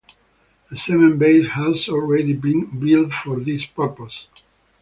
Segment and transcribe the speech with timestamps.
[0.71, 4.25] A cement base has already been built for this purpose.